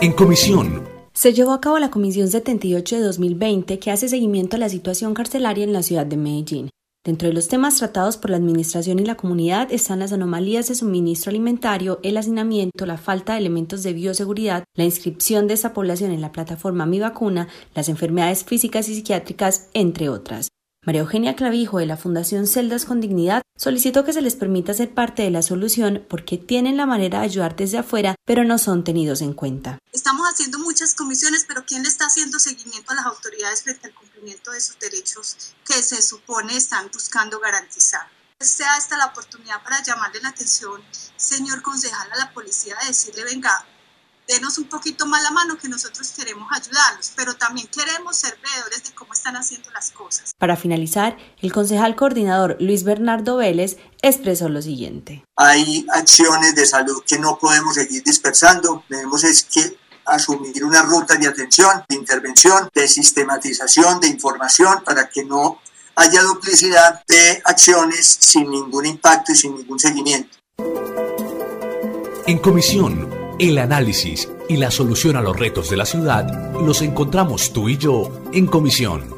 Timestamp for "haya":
65.96-66.22